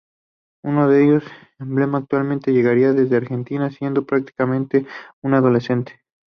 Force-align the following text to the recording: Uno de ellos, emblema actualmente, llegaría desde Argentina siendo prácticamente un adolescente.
Uno 0.63 0.89
de 0.89 1.03
ellos, 1.05 1.23
emblema 1.59 1.99
actualmente, 1.99 2.51
llegaría 2.51 2.91
desde 2.93 3.17
Argentina 3.17 3.69
siendo 3.69 4.03
prácticamente 4.07 4.87
un 5.21 5.35
adolescente. 5.35 6.01